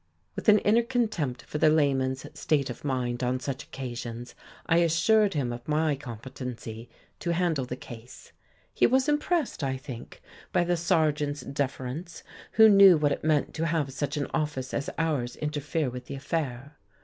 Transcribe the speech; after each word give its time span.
With 0.35 0.49
an 0.49 0.57
inner 0.57 0.81
contempt 0.81 1.43
for 1.43 1.59
the 1.59 1.69
layman's 1.69 2.25
state 2.33 2.71
of 2.71 2.83
mind 2.83 3.21
on 3.21 3.39
such 3.39 3.61
occasions 3.65 4.33
I 4.65 4.77
assured 4.77 5.35
him 5.35 5.53
of 5.53 5.67
my 5.67 5.95
competency 5.95 6.89
to 7.19 7.33
handle 7.35 7.65
the 7.65 7.75
case. 7.75 8.31
He 8.73 8.87
was 8.87 9.07
impressed, 9.07 9.63
I 9.63 9.77
think, 9.77 10.23
by 10.51 10.63
the 10.63 10.75
sergeant's 10.75 11.41
deference, 11.41 12.23
who 12.53 12.67
knew 12.67 12.97
what 12.97 13.11
it 13.11 13.23
meant 13.23 13.53
to 13.53 13.67
have 13.67 13.93
such 13.93 14.17
an 14.17 14.25
office 14.33 14.73
as 14.73 14.89
ours 14.97 15.35
interfere 15.35 15.91
with 15.91 16.07
the 16.07 16.15
affair. 16.15 16.79